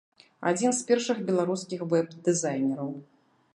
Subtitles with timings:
[0.51, 2.93] Адзін з першых беларускіх вэб-дызайнераў.